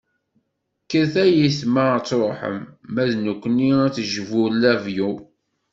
[0.83, 2.59] Kkret ay ayetma ad truḥem,
[2.93, 5.11] ma d nekkni ad d-tejbu lavyu.